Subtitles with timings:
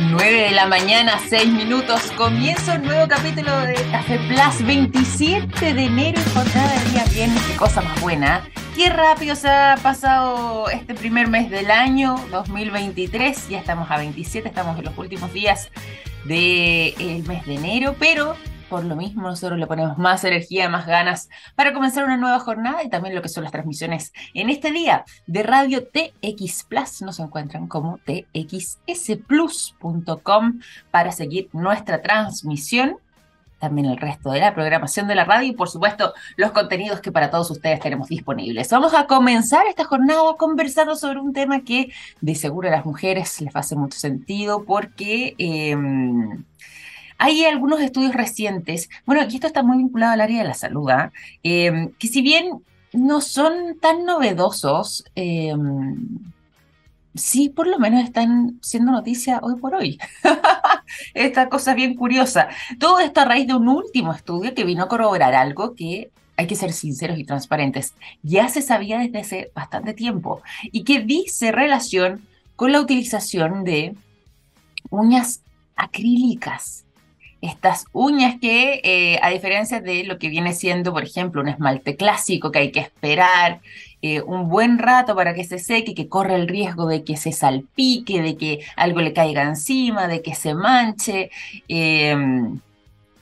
[0.00, 2.12] 9 de la mañana, 6 minutos.
[2.16, 7.42] Comienza un nuevo capítulo de Café Plus, 27 de enero, jornada de día viernes.
[7.42, 8.48] Qué cosa más buena.
[8.76, 13.48] Qué rápido se ha pasado este primer mes del año 2023.
[13.48, 15.68] Ya estamos a 27, estamos en los últimos días
[16.24, 18.36] del mes de enero, pero
[18.68, 22.82] por lo mismo, nosotros le ponemos más energía, más ganas para comenzar una nueva jornada
[22.82, 27.02] y también lo que son las transmisiones en este día de Radio TX Plus.
[27.02, 30.60] Nos encuentran como txsplus.com
[30.90, 32.98] para seguir nuestra transmisión
[33.58, 37.10] también el resto de la programación de la radio y por supuesto los contenidos que
[37.10, 38.70] para todos ustedes tenemos disponibles.
[38.70, 41.90] Vamos a comenzar esta jornada conversando sobre un tema que
[42.20, 45.76] de seguro a las mujeres les hace mucho sentido porque eh,
[47.18, 50.88] hay algunos estudios recientes, bueno, aquí esto está muy vinculado al área de la salud,
[50.90, 51.12] ¿ah?
[51.42, 55.96] em, que si bien no son tan novedosos, em,
[57.14, 59.98] sí por lo menos están siendo noticia hoy por hoy.
[61.14, 62.48] Esta cosa es bien curiosa.
[62.78, 66.46] Todo esto a raíz de un último estudio que vino a corroborar algo que hay
[66.46, 71.50] que ser sinceros y transparentes, ya se sabía desde hace bastante tiempo y que dice
[71.50, 72.22] relación
[72.54, 73.96] con la utilización de
[74.90, 75.42] uñas
[75.74, 76.84] acrílicas
[77.40, 81.96] estas uñas que, eh, a diferencia de lo que viene siendo, por ejemplo, un esmalte
[81.96, 83.60] clásico que hay que esperar
[84.00, 87.32] eh, un buen rato para que se seque, que corre el riesgo de que se
[87.32, 91.30] salpique, de que algo le caiga encima, de que se manche.
[91.66, 92.60] Em,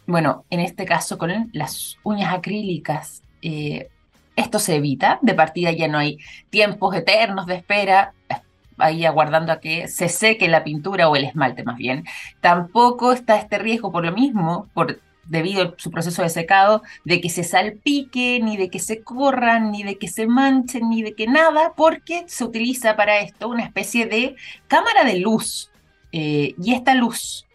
[0.07, 3.89] bueno, en este caso con las uñas acrílicas, eh,
[4.37, 6.19] esto se evita, de partida ya no hay
[6.51, 8.13] tiempos eternos de espera,
[8.79, 12.05] ahí aguardando a que se seque la pintura o el esmalte más bien.
[12.41, 17.21] Tampoco está este riesgo por lo mismo, por debido a su proceso de secado, de
[17.21, 21.15] que se salpique, ni de que se corran, ni de que se manchen, ni de
[21.15, 24.37] que nada, porque se utiliza para esto una especie de
[24.69, 25.71] cámara de luz.
[26.13, 27.47] Eh, y esta luz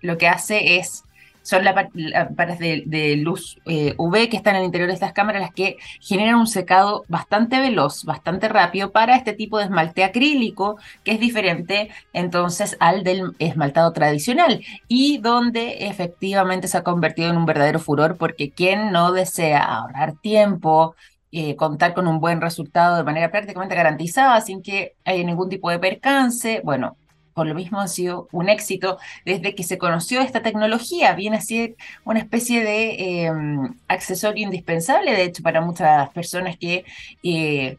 [0.00, 1.04] lo que hace es
[1.46, 5.40] son las lámparas de, luz eh, UV que están en el interior de estas cámaras
[5.40, 10.76] las que generan un secado bastante veloz, bastante rápido para este tipo de esmalte acrílico,
[11.04, 17.36] que es diferente entonces al del esmaltado tradicional y donde efectivamente se ha convertido en
[17.36, 20.96] un verdadero furor porque quien no desea ahorrar tiempo,
[21.30, 25.70] eh, contar con un buen resultado de manera prácticamente garantizada sin que haya ningún tipo
[25.70, 26.96] de percance, bueno,
[27.36, 31.12] por lo mismo ha sido un éxito desde que se conoció esta tecnología.
[31.12, 36.86] Viene a ser una especie de em, accesorio indispensable, de hecho, para muchas personas que
[37.22, 37.76] eh,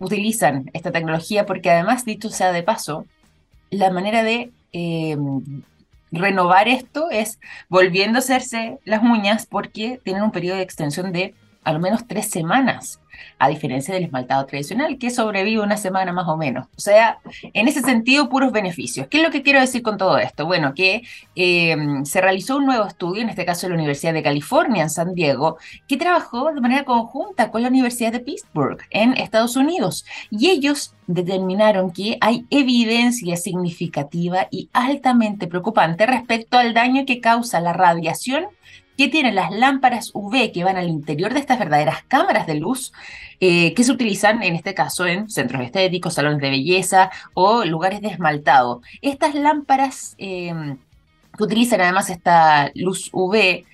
[0.00, 3.06] utilizan esta tecnología, porque además, dicho sea de paso,
[3.70, 5.62] la manera de em,
[6.10, 11.34] renovar esto es volviendo a hacerse las uñas porque tienen un periodo de extensión de
[11.62, 12.99] al menos tres semanas
[13.38, 16.66] a diferencia del esmaltado tradicional, que sobrevive una semana más o menos.
[16.76, 19.06] O sea, en ese sentido, puros beneficios.
[19.08, 20.46] ¿Qué es lo que quiero decir con todo esto?
[20.46, 21.02] Bueno, que
[21.34, 24.90] eh, se realizó un nuevo estudio, en este caso en la Universidad de California, en
[24.90, 25.58] San Diego,
[25.88, 30.94] que trabajó de manera conjunta con la Universidad de Pittsburgh, en Estados Unidos, y ellos
[31.06, 38.46] determinaron que hay evidencia significativa y altamente preocupante respecto al daño que causa la radiación
[39.00, 42.92] que tienen las lámparas UV que van al interior de estas verdaderas cámaras de luz
[43.40, 48.02] eh, que se utilizan en este caso en centros estéticos, salones de belleza o lugares
[48.02, 48.82] de esmaltado.
[49.00, 50.76] Estas lámparas em,
[51.34, 53.64] que utilizan además esta luz UV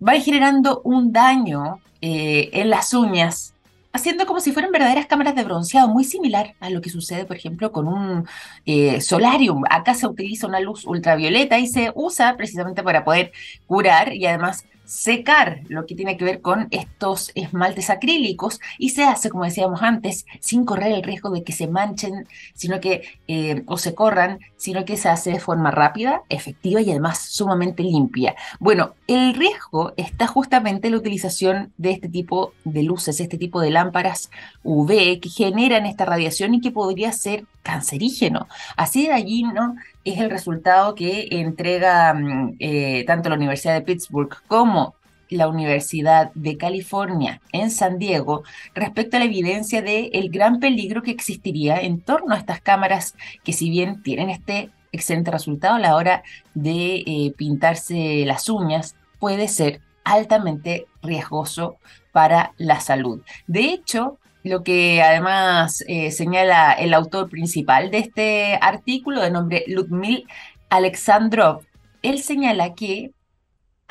[0.00, 3.51] van generando un daño eh, en las uñas
[3.92, 7.36] haciendo como si fueran verdaderas cámaras de bronceado, muy similar a lo que sucede, por
[7.36, 8.26] ejemplo, con un
[8.66, 9.64] eh, solarium.
[9.70, 13.32] Acá se utiliza una luz ultravioleta y se usa precisamente para poder
[13.66, 19.04] curar y además secar lo que tiene que ver con estos esmaltes acrílicos y se
[19.04, 23.62] hace, como decíamos antes, sin correr el riesgo de que se manchen, sino que eh,
[23.66, 28.34] o se corran, sino que se hace de forma rápida, efectiva y además sumamente limpia.
[28.60, 33.60] Bueno, el riesgo está justamente en la utilización de este tipo de luces, este tipo
[33.60, 34.30] de lámparas
[34.62, 38.48] UV que generan esta radiación y que podría ser cancerígeno.
[38.76, 39.76] Así de allí, ¿no?
[40.04, 44.94] Es el resultado que entrega mm, eh, tanto la Universidad de Pittsburgh como
[45.28, 48.42] la Universidad de California en San Diego
[48.74, 53.14] respecto a la evidencia del el gran peligro que existiría en torno a estas cámaras
[53.42, 56.22] que si bien tienen este excelente resultado a la hora
[56.54, 61.76] de eh, pintarse las uñas, puede ser altamente riesgoso
[62.12, 63.22] para la salud.
[63.46, 69.64] De hecho, lo que además eh, señala el autor principal de este artículo, de nombre
[69.66, 70.26] Ludmil
[70.70, 71.62] Alexandrov,
[72.02, 73.12] él señala que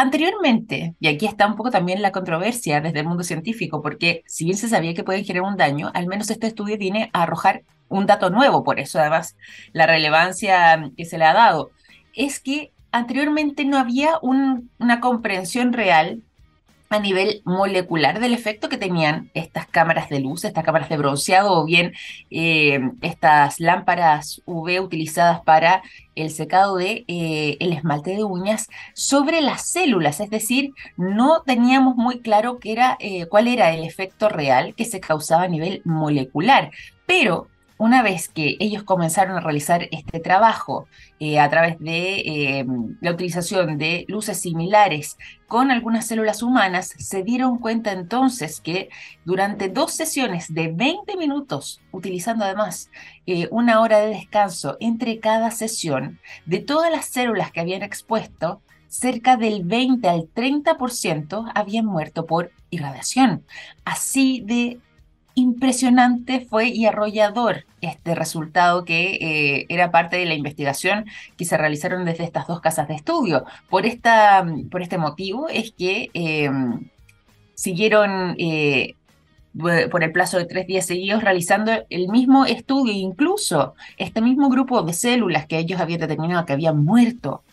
[0.02, 4.46] Anteriormente, y aquí está un poco también la controversia desde el mundo científico, porque si
[4.46, 7.62] bien se sabía que pueden generar un daño, al menos este estudio viene a arrojar
[7.88, 9.36] un dato nuevo, por eso además
[9.74, 11.70] la relevancia que se le ha dado,
[12.16, 16.24] es que anteriormente no había una comprensión real
[16.92, 21.54] a nivel molecular del efecto que tenían estas cámaras de luz, estas cámaras de bronceado
[21.54, 21.94] o bien
[22.30, 25.84] eh, estas lámparas UV utilizadas para
[26.16, 31.96] el secado de eh, el esmalte de uñas sobre las células, es decir, no teníamos
[31.96, 35.82] muy claro qué era, eh, cuál era el efecto real que se causaba a nivel
[35.86, 36.72] molecular,
[37.06, 37.48] pero
[37.82, 40.88] una vez que ellos comenzaron a realizar este trabajo
[41.20, 42.66] eh, a través de eh,
[43.02, 45.18] la utilización de luces similares
[45.48, 48.90] con algunas células humanas, se dieron cuenta entonces que
[49.26, 52.92] durante dos sesiones de 20 minutos, utilizando además
[53.26, 58.62] eh, una hora de descanso entre cada sesión, de todas las células que habían expuesto,
[58.90, 63.44] cerca del 20 al 30% habían muerto por irradiación.
[63.86, 64.80] Así de
[65.36, 71.06] impresionante fue y arrollador este resultado que eh, era parte de la investigación
[71.38, 73.46] que se realizaron desde estas dos casas de estudio.
[73.70, 76.90] Por, esta, por este motivo es que em,
[77.56, 78.96] siguieron eh,
[79.54, 84.82] por el plazo de tres días seguidos realizando el mismo estudio, incluso este mismo grupo
[84.84, 87.44] de células que ellos habían determinado que habían muerto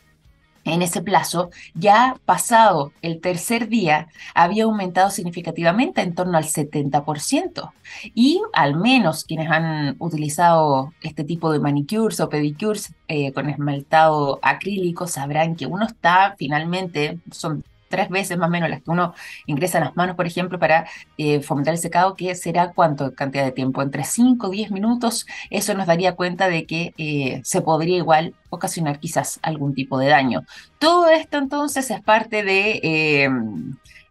[0.64, 7.72] en ese plazo, ya pasado el tercer día, había aumentado significativamente en torno al 70%.
[8.14, 14.38] Y al menos quienes han utilizado este tipo de manicures o pedicures eh, con esmaltado
[14.43, 19.14] acrílico sabrán que uno está finalmente, son tres veces más o menos las que uno
[19.46, 20.87] ingresa en las manos, por ejemplo, para
[21.17, 25.26] eh, fomentar el secado, que será cuánto cantidad de tiempo, entre 5 o 10 minutos,
[25.50, 30.08] eso nos daría cuenta de que eh, se podría igual ocasionar quizás algún tipo de
[30.08, 30.43] daño.
[30.79, 32.81] Todo esto entonces es parte de...
[32.82, 33.31] Eh,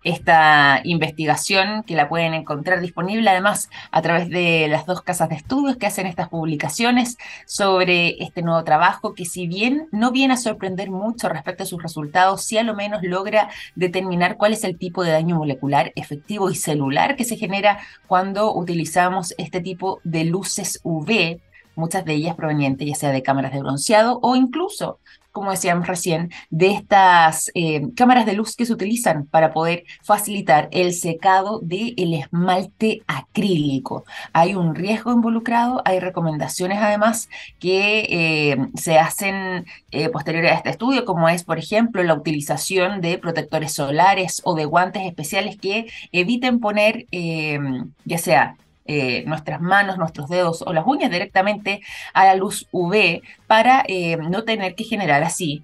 [0.08, 5.36] esta investigación que la pueden encontrar disponible además a través de las dos casas de
[5.36, 10.38] estudios que hacen estas publicaciones sobre este nuevo trabajo que si bien no viene a
[10.38, 14.78] sorprender mucho respecto a sus resultados, sí a lo menos logra determinar cuál es el
[14.78, 20.24] tipo de daño molecular efectivo y celular que se genera cuando utilizamos este tipo de
[20.24, 21.40] luces UV
[21.78, 25.00] muchas de ellas provenientes ya sea de cámaras de bronceado o incluso
[25.38, 30.68] como decíamos recién, de estas eh, cámaras de luz que se utilizan para poder facilitar
[30.72, 34.04] el secado del esmalte acrílico.
[34.34, 37.30] Hay un riesgo involucrado, hay recomendaciones además
[37.60, 43.00] que eh, se hacen eh, posteriores a este estudio, como es, por ejemplo, la utilización
[43.00, 49.98] de protectores solares o de guantes especiales que eviten poner, ya sea eh, nuestras manos,
[49.98, 51.82] nuestros dedos o las uñas directamente
[52.14, 55.64] a la luz UV para eh, no tener que generar así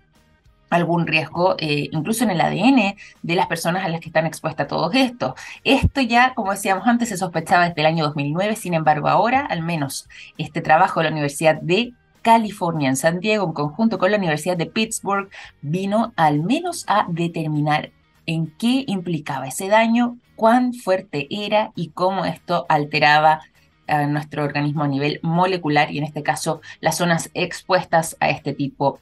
[0.74, 4.66] algún riesgo, eh, incluso en el ADN de las personas a las que están expuestas
[4.66, 5.36] a todo esto.
[5.64, 9.62] Esto ya, como decíamos antes, se sospechaba desde el año 2009, sin embargo ahora, al
[9.62, 11.94] menos este trabajo de la Universidad de
[12.24, 15.30] California en San Diego, en conjunto con la Universidad de Pittsburgh,
[15.62, 17.92] vino al menos a determinar
[18.26, 23.40] en qué implicaba ese daño, cuán fuerte era y cómo esto alteraba
[23.88, 28.52] a nuestro organismo a nivel molecular y en este caso las zonas expuestas a este
[28.52, 29.00] tipo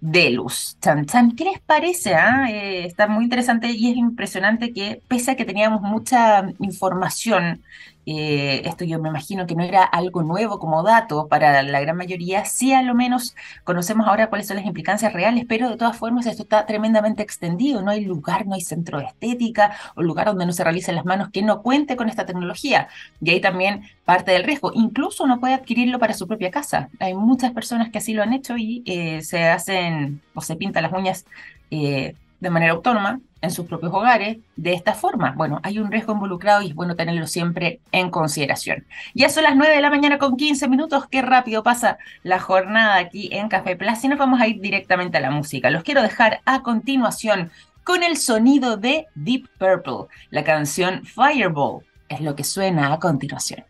[0.00, 0.76] de luz.
[0.80, 2.14] Chan, ¿Qué les parece?
[2.14, 2.46] Ah?
[2.48, 7.64] Eh, está muy interesante y es impresionante que pese a que teníamos mucha información
[8.06, 11.96] eh, esto yo me imagino que no era algo nuevo como dato para la gran
[11.96, 13.34] mayoría, sí a lo menos
[13.64, 17.82] conocemos ahora cuáles son las implicancias reales, pero de todas formas esto está tremendamente extendido,
[17.82, 21.04] no hay lugar, no hay centro de estética o lugar donde no se realicen las
[21.04, 22.88] manos que no cuente con esta tecnología.
[23.20, 26.90] Y ahí también parte del riesgo, incluso uno puede adquirirlo para su propia casa.
[27.00, 30.82] Hay muchas personas que así lo han hecho y eh, se hacen o se pintan
[30.82, 31.26] las uñas
[31.70, 35.32] eh, de manera autónoma en sus propios hogares de esta forma.
[35.36, 38.84] Bueno, hay un riesgo involucrado y es bueno tenerlo siempre en consideración.
[39.14, 42.96] Ya son las 9 de la mañana con 15 minutos, qué rápido pasa la jornada
[42.96, 45.70] aquí en Café Plaza y nos vamos a ir directamente a la música.
[45.70, 47.50] Los quiero dejar a continuación
[47.84, 51.84] con el sonido de Deep Purple, la canción Fireball.
[52.08, 53.64] Es lo que suena a continuación.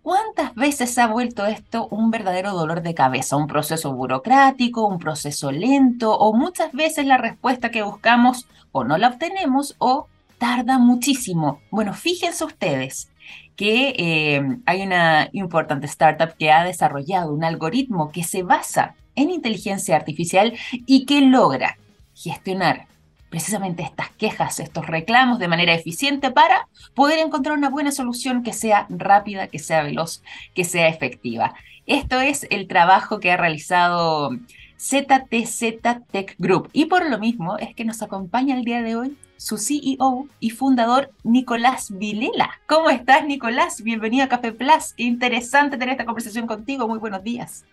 [0.00, 5.50] ¿Cuántas veces ha vuelto esto un verdadero dolor de cabeza, un proceso burocrático, un proceso
[5.50, 10.06] lento o muchas veces la respuesta que buscamos o no la obtenemos o
[10.38, 11.60] tarda muchísimo?
[11.72, 13.10] Bueno, fíjense ustedes,
[13.56, 19.30] que eh, hay una importante startup que ha desarrollado un algoritmo que se basa en
[19.30, 21.76] inteligencia artificial y que logra
[22.14, 22.86] gestionar
[23.30, 28.52] precisamente estas quejas, estos reclamos de manera eficiente para poder encontrar una buena solución que
[28.52, 30.22] sea rápida, que sea veloz,
[30.54, 31.54] que sea efectiva.
[31.86, 34.30] Esto es el trabajo que ha realizado
[34.78, 35.82] ZTZ
[36.12, 39.58] Tech Group y por lo mismo es que nos acompaña el día de hoy su
[39.58, 42.50] CEO y fundador Nicolás Vilela.
[42.66, 43.82] ¿Cómo estás, Nicolás?
[43.82, 44.94] Bienvenido a Café Plus.
[44.96, 46.86] interesante tener esta conversación contigo.
[46.86, 47.64] Muy buenos días.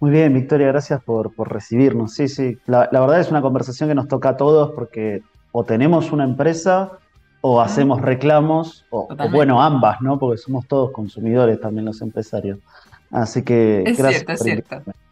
[0.00, 2.14] Muy bien, Victoria, gracias por, recibirnos.
[2.14, 5.22] Sí, sí, la, verdad es una conversación que nos toca a todos porque
[5.52, 6.92] o tenemos una empresa
[7.42, 10.18] o hacemos reclamos, o, bueno, ambas, ¿no?
[10.18, 12.58] Porque somos todos consumidores también los empresarios.
[13.10, 14.24] Así que es gracias.
[14.24, 15.03] Cierto, es cierto.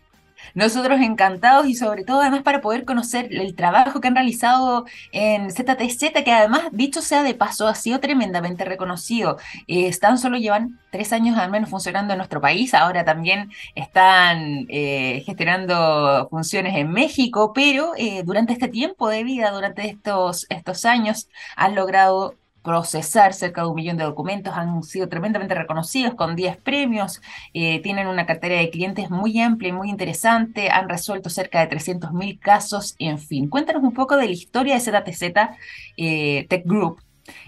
[0.54, 5.50] Nosotros encantados y sobre todo además para poder conocer el trabajo que han realizado en
[5.50, 9.38] ZTZ, que además, dicho sea de paso, ha sido tremendamente reconocido.
[9.66, 14.66] Eh, tan solo llevan tres años al menos funcionando en nuestro país, ahora también están
[14.68, 20.84] eh, gestionando funciones en México, pero eh, durante este tiempo de vida, durante estos, estos
[20.84, 26.36] años, han logrado procesar cerca de un millón de documentos, han sido tremendamente reconocidos con
[26.36, 27.20] 10 premios,
[27.54, 31.66] eh, tienen una cartera de clientes muy amplia y muy interesante, han resuelto cerca de
[31.66, 33.48] 300 mil casos, en fin.
[33.48, 35.22] Cuéntanos un poco de la historia de ZTZ
[35.96, 37.00] eh, Tech Group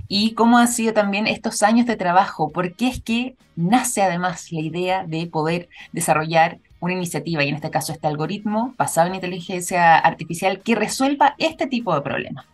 [0.09, 4.61] y cómo han sido también estos años de trabajo, porque es que nace además la
[4.61, 9.97] idea de poder desarrollar una iniciativa, y en este caso este algoritmo basado en inteligencia
[9.97, 12.47] artificial que resuelva este tipo de problemas.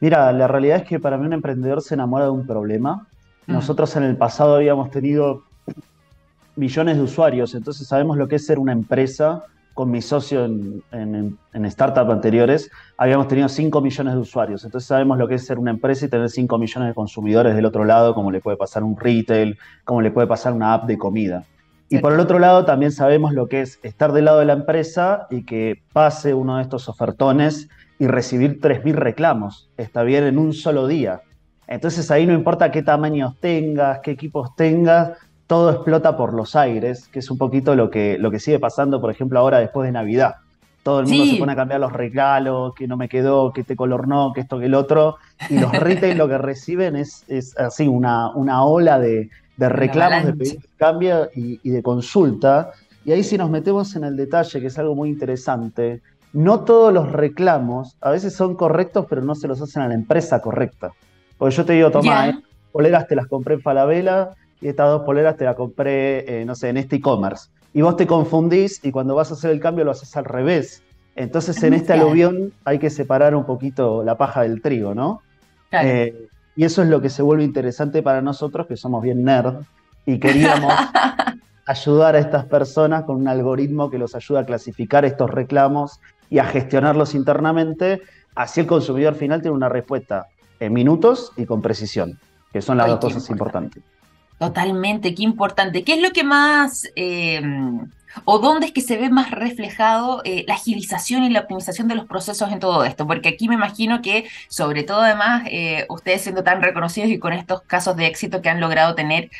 [0.00, 3.06] Mira, la realidad es que para mí un emprendedor se enamora de un problema.
[3.46, 3.52] Mm.
[3.52, 5.42] Nosotros en el pasado habíamos tenido
[6.54, 9.44] millones de usuarios, entonces sabemos lo que es ser una empresa.
[9.74, 10.82] Con mi socio en,
[11.52, 14.64] en, startups anteriores, habíamos tenido 5 millones de usuarios.
[14.64, 17.66] Entonces sabemos lo que es ser una empresa y tener 5 millones de consumidores del
[17.66, 20.96] otro lado, como le puede pasar un retail, como le puede pasar una app de
[20.96, 21.44] comida.
[21.90, 24.54] Y por el otro lado, también sabemos lo que es estar del lado de la
[24.54, 30.38] empresa y que pase uno de estos ofertones y recibir 3.000 reclamos, está bien, en
[30.38, 31.22] un solo día.
[31.66, 35.12] Entonces ahí no importa qué tamaños tengas, qué equipos tengas,
[35.46, 39.00] todo explota por los aires, que es un poquito lo que, lo que sigue pasando,
[39.00, 40.36] por ejemplo, ahora después de Navidad.
[40.82, 43.74] Todo el mundo se pone a cambiar los regalos, que no me quedó, que este
[43.74, 45.16] color no, que esto, que el otro.
[45.50, 50.26] Y los retail lo que reciben es, es así, una, una ola de, de reclamos,
[50.26, 52.70] de pedir cambio y, y de consulta.
[53.04, 56.02] Y ahí si nos metemos en el detalle, que es algo muy interesante,
[56.36, 59.94] no todos los reclamos a veces son correctos, pero no se los hacen a la
[59.94, 60.92] empresa correcta.
[61.38, 62.38] Porque yo te digo, toma, eh,
[62.72, 66.54] poleras te las compré en Falabella y estas dos poleras te las compré, eh, no
[66.54, 67.48] sé, en este e-commerce.
[67.72, 70.82] Y vos te confundís y cuando vas a hacer el cambio lo haces al revés.
[71.14, 75.22] Entonces en este aluvión hay que separar un poquito la paja del trigo, ¿no?
[75.72, 79.62] Eh, y eso es lo que se vuelve interesante para nosotros, que somos bien nerd,
[80.04, 80.70] y queríamos
[81.66, 85.98] ayudar a estas personas con un algoritmo que los ayuda a clasificar estos reclamos
[86.30, 88.02] y a gestionarlos internamente,
[88.34, 90.26] así el consumidor final tiene una respuesta
[90.60, 92.18] en minutos y con precisión,
[92.52, 93.82] que son las dos cosas importantes.
[94.38, 95.82] Totalmente, qué importante.
[95.82, 97.40] ¿Qué es lo que más, eh,
[98.26, 101.94] o dónde es que se ve más reflejado eh, la agilización y la optimización de
[101.94, 103.06] los procesos en todo esto?
[103.06, 107.32] Porque aquí me imagino que, sobre todo además, eh, ustedes siendo tan reconocidos y con
[107.32, 109.30] estos casos de éxito que han logrado tener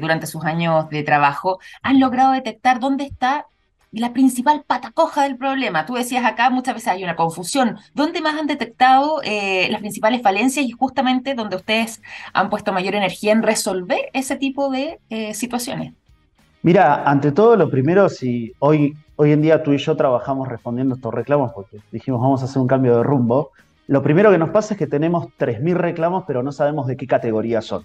[0.00, 3.46] durante sus años de trabajo, han logrado detectar dónde está
[3.92, 5.86] la principal patacoja del problema.
[5.86, 7.76] Tú decías acá, muchas veces hay una confusión.
[7.94, 12.02] ¿Dónde más han detectado eh, las principales falencias y justamente donde ustedes
[12.32, 15.94] han puesto mayor energía en resolver ese tipo de eh, situaciones?
[16.62, 20.96] Mira, ante todo, lo primero, si hoy, hoy en día tú y yo trabajamos respondiendo
[20.96, 23.52] estos reclamos porque dijimos vamos a hacer un cambio de rumbo,
[23.86, 27.06] lo primero que nos pasa es que tenemos 3.000 reclamos, pero no sabemos de qué
[27.06, 27.84] categoría son.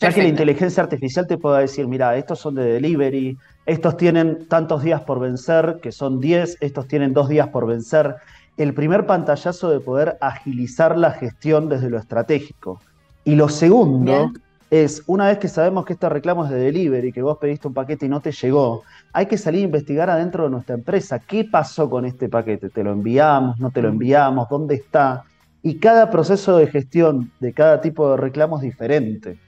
[0.00, 4.46] Ya que la inteligencia artificial te pueda decir, mira, estos son de delivery, estos tienen
[4.48, 8.16] tantos días por vencer, que son 10, estos tienen dos días por vencer.
[8.56, 12.80] El primer pantallazo de poder agilizar la gestión desde lo estratégico.
[13.24, 14.32] Y lo segundo
[14.70, 17.74] es, una vez que sabemos que este reclamo es de delivery, que vos pediste un
[17.74, 21.44] paquete y no te llegó, hay que salir a investigar adentro de nuestra empresa qué
[21.44, 25.24] pasó con este paquete, te lo enviamos, no te lo enviamos, dónde está.
[25.62, 29.38] Y cada proceso de gestión de cada tipo de reclamo es diferente.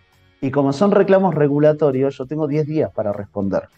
[0.43, 3.69] Y como son reclamos regulatorios, yo tengo 10 días para responder.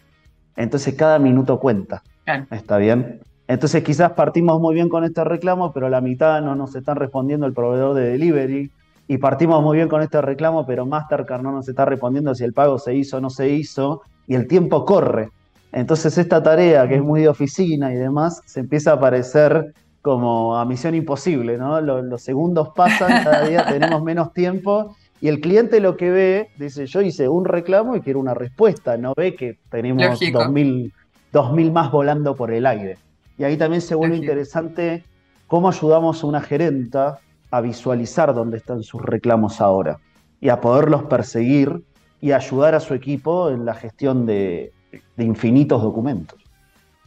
[0.55, 2.01] Entonces cada minuto cuenta.
[2.49, 3.21] ¿Está bien?
[3.47, 7.45] Entonces quizás partimos muy bien con este reclamo, pero la mitad no nos están respondiendo
[7.45, 8.71] el proveedor de delivery.
[9.07, 12.53] Y partimos muy bien con este reclamo, pero Mastercard no nos está respondiendo si el
[12.53, 14.01] pago se hizo o no se hizo.
[14.25, 15.29] Y el tiempo corre.
[15.71, 20.57] Entonces esta tarea, que es muy de oficina y demás, se empieza a parecer como
[20.57, 21.79] a misión imposible, ¿no?
[21.79, 26.85] Los, segundos pasan, cada día tenemos menos tiempo y el cliente lo que ve, dice,
[26.85, 32.35] yo hice un reclamo y quiero una respuesta, no ve que tenemos 2.000 más volando
[32.35, 32.97] por el aire.
[33.37, 35.03] Y ahí también se vuelve interesante
[35.47, 37.19] cómo ayudamos a una gerenta
[37.51, 39.97] a visualizar dónde están sus reclamos ahora
[40.41, 41.81] y a poderlos perseguir
[42.21, 44.73] y ayudar a su equipo en la gestión de,
[45.15, 46.39] de infinitos documentos.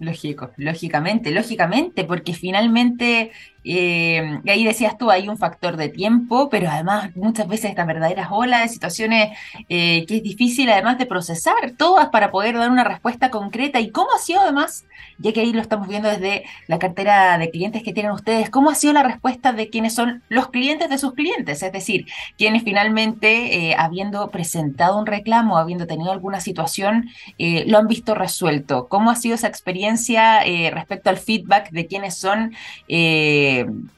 [0.01, 3.33] Lógico, lógicamente, lógicamente, porque finalmente
[3.71, 8.29] eh, ahí decías tú, hay un factor de tiempo, pero además muchas veces estas verdaderas
[8.31, 9.37] olas de situaciones
[9.69, 13.79] eh, que es difícil además de procesar, todas para poder dar una respuesta concreta.
[13.79, 14.87] ¿Y cómo ha sido además,
[15.19, 18.71] ya que ahí lo estamos viendo desde la cartera de clientes que tienen ustedes, cómo
[18.71, 21.63] ha sido la respuesta de quienes son los clientes de sus clientes?
[21.63, 22.07] Es decir,
[22.39, 28.89] quienes finalmente, eh, habiendo presentado un reclamo, habiendo tenido alguna situación, lo han visto resuelto.
[28.89, 30.41] ¿Cómo ha sido esa experiencia
[30.73, 32.55] respecto al feedback de quienes son...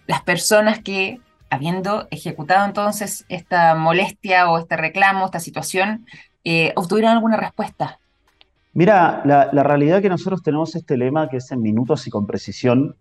[0.07, 6.07] las personas que, habiendo ejecutado entonces esta molestia o este reclamo, esta situación,
[6.45, 7.99] eh, obtuvieron alguna respuesta.
[8.73, 12.27] Mira, la, realidad es que nosotros tenemos este lema que es en minutos y con
[12.27, 12.95] precisión.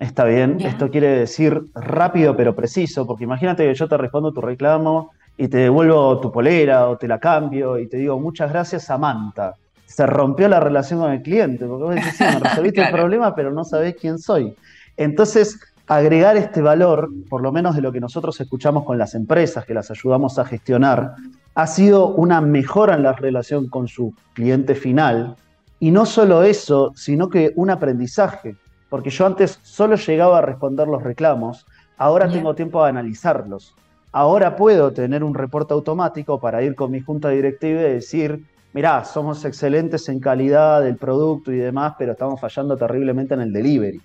[0.00, 4.40] Está bien, esto quiere decir rápido pero preciso, porque imagínate que yo te respondo tu
[4.40, 8.84] reclamo y te devuelvo tu polera o te la cambio y te digo muchas gracias
[8.84, 9.54] Samantha.
[9.86, 13.34] Se rompió la relación con el cliente, porque vos decís, sí, me resolviste el problema,
[13.34, 14.56] pero no sabés quién soy.
[14.96, 19.64] Entonces, agregar este valor, por lo menos de lo que nosotros escuchamos con las empresas
[19.64, 21.14] que las ayudamos a gestionar,
[21.54, 25.36] ha sido una mejora en la relación con su cliente final.
[25.80, 28.56] Y no solo eso, sino que un aprendizaje,
[28.88, 31.66] porque yo antes solo llegaba a responder los reclamos,
[31.98, 33.74] ahora tengo tiempo de analizarlos.
[34.12, 39.04] Ahora puedo tener un reporte automático para ir con mi junta directiva y decir, mirá,
[39.04, 44.00] somos excelentes en calidad del producto y demás, pero estamos fallando terriblemente en el delivery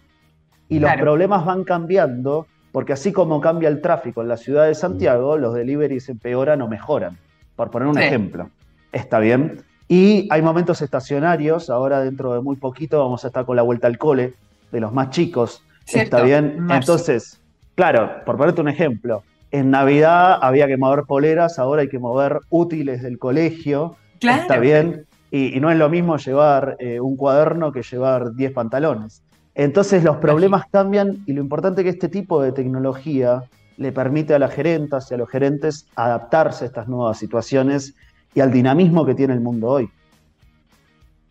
[0.70, 4.76] y los problemas van cambiando, porque así como cambia el tráfico en la ciudad de
[4.76, 7.18] Santiago, los deliveries empeoran o mejoran,
[7.56, 8.50] por poner un ejemplo.
[8.92, 9.64] ¿Está bien?
[9.88, 13.88] Y hay momentos estacionarios, ahora dentro de muy poquito vamos a estar con la vuelta
[13.88, 14.34] al cole
[14.72, 15.64] de los más chicos.
[15.88, 16.68] ¿Está bien?
[16.70, 17.42] Entonces,
[17.76, 22.40] claro, por ponerte un ejemplo, en Navidad había que mover poleras, ahora hay que mover
[22.50, 23.96] útiles del colegio.
[24.20, 25.06] ¿Está bien?
[25.32, 29.24] Y, no es lo mismo llevar eh, un cuaderno que llevar 10 pantalones.
[29.58, 33.42] Entonces los problemas cambian y lo importante es que este tipo de tecnología
[33.78, 37.96] le permite a las gerentas y a los gerentes adaptarse a estas nuevas situaciones
[38.36, 39.90] y al dinamismo que tiene el mundo hoy.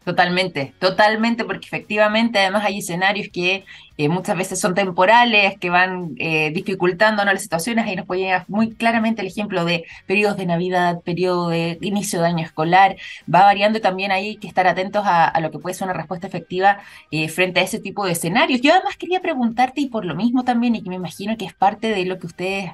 [0.04, 3.64] Totalmente, totalmente, porque efectivamente además hay escenarios que
[3.98, 7.86] eh, muchas veces son temporales, que van eh, dificultando las situaciones.
[7.86, 12.20] Ahí nos puede llegar muy claramente el ejemplo de periodos de Navidad, periodo de inicio
[12.20, 12.96] de año escolar.
[13.32, 16.26] Va variando y también hay que estar atentos a, lo que puede ser una respuesta
[16.26, 16.78] efectiva
[17.10, 18.60] eh, frente a ese tipo de escenarios.
[18.60, 21.54] Yo además quería preguntarte, y por lo mismo también, y que me imagino que es
[21.54, 22.70] parte de lo que ustedes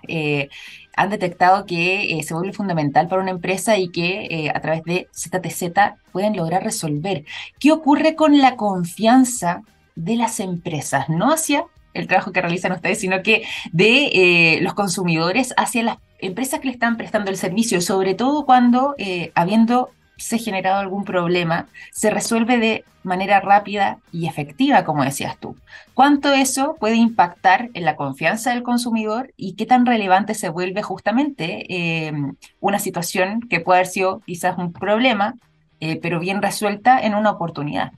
[0.96, 5.94] han detectado que se vuelve fundamental para una empresa y que a través de ZTZ
[6.12, 7.24] pueden lograr resolver.
[7.58, 9.62] ¿Qué ocurre con la confianza
[9.94, 11.08] de las empresas?
[11.08, 15.98] No hacia el trabajo que realizan ustedes, sino que de eh, los consumidores hacia las
[16.18, 21.04] empresas que le están prestando el servicio, sobre todo cuando, eh, habiendo se generado algún
[21.04, 25.56] problema, se resuelve de manera rápida y efectiva, como decías tú.
[25.94, 30.82] ¿Cuánto eso puede impactar en la confianza del consumidor y qué tan relevante se vuelve
[30.82, 32.12] justamente eh,
[32.60, 35.34] una situación que puede haber sido quizás un problema,
[35.80, 37.92] eh, pero bien resuelta en una oportunidad.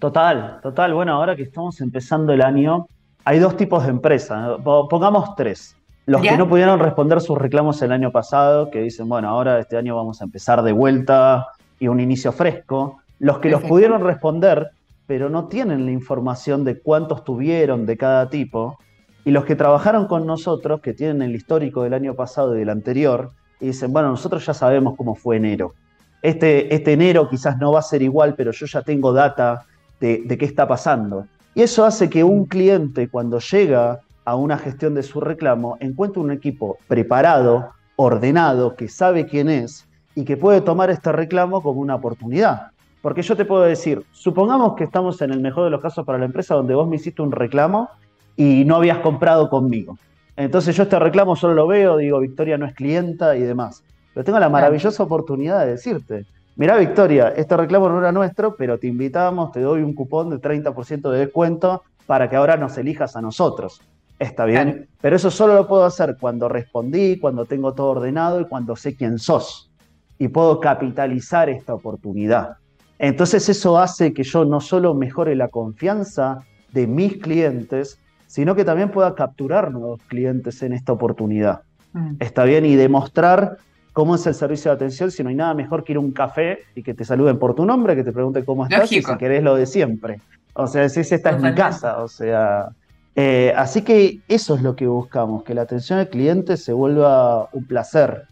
[0.00, 0.94] Total, total.
[0.94, 2.86] Bueno, ahora que estamos empezando el año,
[3.24, 4.58] hay dos tipos de empresas.
[4.64, 5.76] Pongamos tres.
[6.06, 9.76] Los que no pudieron responder sus reclamos el año pasado, que dicen, bueno, ahora este
[9.76, 13.00] año vamos a empezar de vuelta y un inicio fresco.
[13.18, 14.70] Los que los pudieron responder,
[15.06, 18.78] pero no tienen la información de cuántos tuvieron de cada tipo.
[19.26, 22.70] Y los que trabajaron con nosotros, que tienen el histórico del año pasado y del
[22.70, 25.74] anterior, y dicen, bueno, nosotros ya sabemos cómo fue enero
[26.22, 29.64] este, este enero quizás no va a ser igual, pero yo ya tengo data
[30.00, 31.26] de, qué está pasando.
[31.54, 36.20] Y eso hace que un cliente cuando llega a una gestión de su reclamo encuentre
[36.20, 41.80] un equipo preparado, ordenado, que sabe quién es y que puede tomar este reclamo como
[41.80, 42.68] una oportunidad.
[43.02, 46.18] Porque yo te puedo decir, supongamos que estamos en el mejor de los casos para
[46.18, 47.88] la empresa donde vos me hiciste un reclamo
[48.36, 49.96] y no habías comprado conmigo.
[50.36, 53.82] Entonces yo este reclamo solo lo veo, digo, Victoria no es clienta y demás.
[54.14, 56.24] Pero tengo la maravillosa oportunidad de decirte,
[56.56, 60.38] mirá Victoria, este reclamo no era nuestro, pero te invitamos, te doy un cupón de
[60.38, 63.80] 30% de descuento para que ahora nos elijas a nosotros.
[64.18, 68.44] Está bien, pero eso solo lo puedo hacer cuando respondí, cuando tengo todo ordenado y
[68.44, 69.70] cuando sé quién sos.
[70.18, 72.56] Y puedo capitalizar esta oportunidad.
[72.98, 78.64] Entonces eso hace que yo no solo mejore la confianza de mis clientes, sino que
[78.64, 81.62] también pueda capturar nuevos clientes en esta oportunidad.
[81.94, 82.16] Mm.
[82.20, 83.56] Está bien, y demostrar
[83.92, 86.12] cómo es el servicio de atención, si no hay nada mejor que ir a un
[86.12, 89.16] café y que te saluden por tu nombre, que te pregunten cómo estás y si
[89.16, 90.20] querés lo de siempre.
[90.54, 92.70] O sea, si esta es mi casa, o sea...
[93.16, 97.48] Eh, así que eso es lo que buscamos, que la atención al cliente se vuelva
[97.52, 98.22] un placer,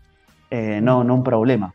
[0.51, 1.75] eh, no, no un problema.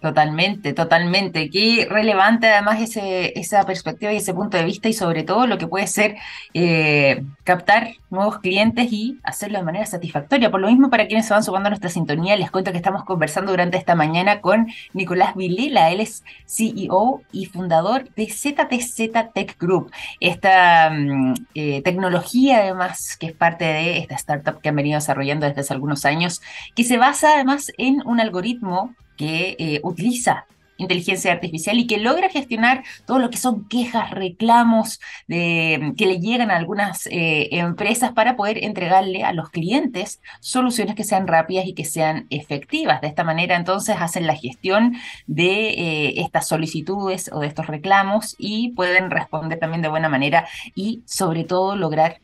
[0.00, 1.50] Totalmente, totalmente.
[1.50, 5.66] Qué relevante además esa perspectiva y ese punto de vista y sobre todo lo que
[5.66, 6.16] puede ser
[6.54, 10.50] eh, captar nuevos clientes y hacerlo de manera satisfactoria.
[10.50, 13.04] Por lo mismo, para quienes se van sumando a nuestra sintonía, les cuento que estamos
[13.04, 15.90] conversando durante esta mañana con Nicolás Vilela.
[15.90, 19.92] Él es CEO y fundador de ZTZ Tech Group.
[20.18, 25.44] Esta mm, eh, tecnología además que es parte de esta startup que han venido desarrollando
[25.44, 26.40] desde hace algunos años,
[26.74, 30.46] que se basa además en un algoritmo que eh, utiliza
[30.78, 36.50] inteligencia artificial y que logra gestionar todo lo que son quejas, reclamos que le llegan
[36.50, 41.74] a algunas eh, empresas para poder entregarle a los clientes soluciones que sean rápidas y
[41.74, 43.02] que sean efectivas.
[43.02, 48.34] De esta manera entonces hacen la gestión de eh, estas solicitudes o de estos reclamos
[48.38, 52.22] y pueden responder también de buena manera y sobre todo lograr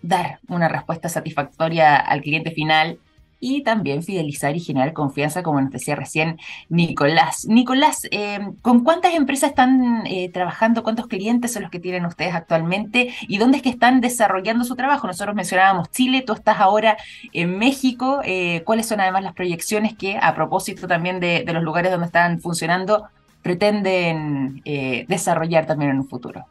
[0.00, 3.00] dar una respuesta satisfactoria al cliente final
[3.44, 6.38] y también fidelizar y generar confianza, como nos decía recién
[6.70, 7.46] Nicolás.
[7.46, 10.82] Nicolás, eh, ¿con cuántas empresas están eh, trabajando?
[10.82, 13.12] ¿Cuántos clientes son los que tienen ustedes actualmente?
[13.28, 15.06] ¿Y dónde es que están desarrollando su trabajo?
[15.06, 16.96] Nosotros mencionábamos Chile, tú estás ahora
[17.34, 18.20] en México.
[18.24, 22.40] Eh, ¿Cuáles son además las proyecciones que, a propósito también de, los lugares donde están
[22.40, 23.08] funcionando,
[23.42, 24.62] pretenden
[25.06, 26.46] desarrollar también en un futuro?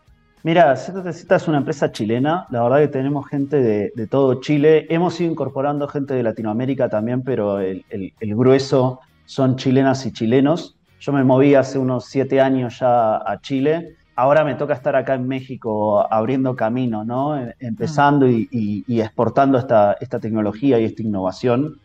[0.45, 5.17] Mira, ZTZ es una empresa chilena, la verdad que tenemos gente de, todo Chile, hemos
[5.21, 7.81] ido incorporando gente de Latinoamérica también, pero el,
[8.19, 10.75] grueso son chilenas y chilenos.
[10.99, 15.13] Yo me moví hace unos siete años ya a Chile, ahora me toca estar acá
[15.13, 17.39] en México abriendo camino, ¿no?
[17.39, 21.79] E, empezando y, exportando esta, tecnología y esta innovación.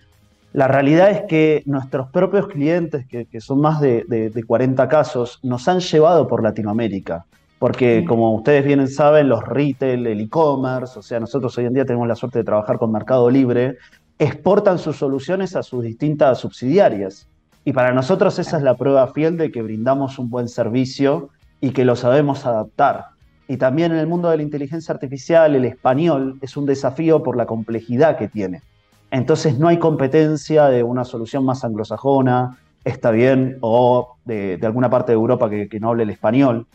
[0.52, 5.68] La realidad es que nuestros propios clientes, que, son más de, de 40 casos, nos
[5.68, 7.24] han llevado por Latinoamérica
[7.58, 11.84] porque como ustedes bien saben, los retail, el e-commerce, o sea, nosotros hoy en día
[11.84, 13.78] tenemos la suerte de trabajar con Mercado Libre,
[14.18, 17.26] exportan sus soluciones a sus distintas subsidiarias.
[17.64, 21.70] Y para nosotros esa es la prueba fiel de que brindamos un buen servicio y
[21.70, 23.06] que lo sabemos adaptar.
[23.48, 27.36] Y también en el mundo de la inteligencia artificial, el español es un desafío por
[27.36, 28.62] la complejidad que tiene.
[29.10, 35.12] Entonces no hay competencia de una solución más anglosajona, está bien, o de, alguna parte
[35.12, 36.66] de Europa que, que no hable el español.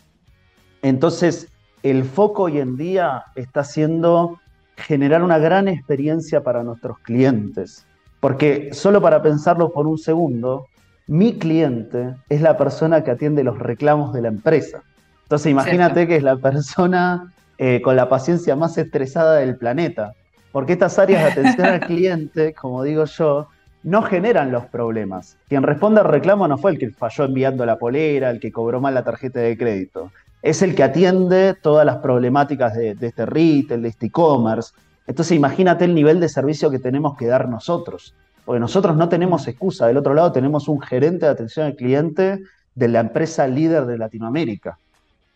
[0.83, 1.47] Entonces,
[1.81, 4.39] el foco hoy en día está siendo
[4.75, 7.87] generar una gran experiencia para nuestros clientes.
[8.19, 10.67] Porque solo para pensarlo por un segundo,
[11.07, 14.83] mi cliente es la persona que atiende los reclamos de la empresa.
[15.23, 20.13] Entonces imagínate que es la persona eh, con la paciencia más estresada del planeta.
[20.51, 23.47] Porque estas áreas de atención al cliente, como digo yo,
[23.83, 25.37] no generan los problemas.
[25.47, 28.81] Quien responde al reclamo no fue el que falló enviando la polera, el que cobró
[28.81, 30.11] mal la tarjeta de crédito
[30.43, 34.73] es el que atiende todas las problemáticas de, este retail, de este e-commerce.
[35.07, 39.47] Entonces imagínate el nivel de servicio que tenemos que dar nosotros, porque nosotros no tenemos
[39.47, 39.87] excusa.
[39.87, 42.41] Del otro lado tenemos un gerente de atención al cliente
[42.75, 44.77] de la empresa líder de Latinoamérica.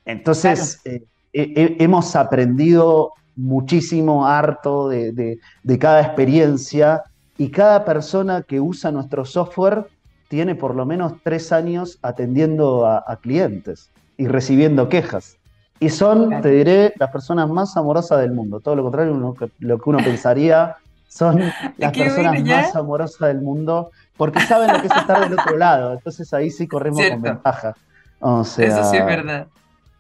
[0.04, 5.40] Entonces eh, hemos aprendido muchísimo, harto de,
[5.80, 7.04] cada experiencia
[7.38, 9.86] y cada persona que usa nuestro software
[10.28, 15.38] tiene por lo menos tres años atendiendo a clientes y recibiendo quejas.
[15.80, 18.60] Y son, te diré, las personas más amorosas del mundo.
[18.60, 20.76] Todo lo contrario, lo que uno pensaría,
[21.08, 21.40] son
[21.78, 25.94] las personas más amorosas del mundo, porque saben lo que es estar del otro lado.
[25.94, 27.76] Entonces ahí sí corremos con ventaja.
[28.20, 28.64] Eso sí
[28.98, 29.48] es verdad.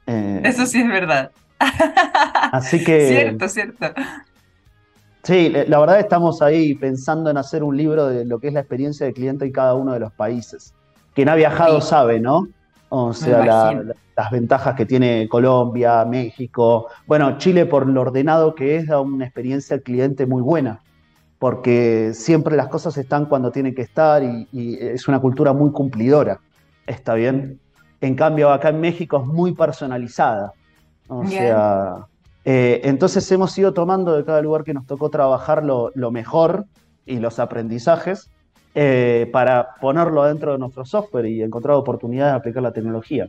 [0.07, 1.31] Eh, Eso sí es verdad.
[2.51, 3.07] Así que.
[3.07, 3.85] Cierto, cierto.
[5.23, 8.61] Sí, la verdad estamos ahí pensando en hacer un libro de lo que es la
[8.61, 10.73] experiencia de cliente en cada uno de los países.
[11.13, 12.47] Quien ha viajado sabe, ¿no?
[12.89, 13.73] O sea,
[14.15, 16.87] las ventajas que tiene Colombia, México.
[17.05, 20.81] Bueno, Chile por lo ordenado que es da una experiencia al cliente muy buena.
[21.39, 24.47] porque siempre las cosas están cuando tienen que estar y,
[24.81, 26.39] es una cultura muy cumplidora,
[26.87, 27.59] ¿está bien?
[28.01, 30.53] En cambio, acá en México es muy personalizada.
[31.07, 32.07] O sea,
[32.49, 36.65] eh, entonces hemos ido tomando de cada lugar que nos tocó trabajar lo, mejor
[37.05, 38.31] y los aprendizajes
[38.79, 43.27] eh, para ponerlo dentro de nuestro software y encontrar oportunidades de aplicar la tecnología.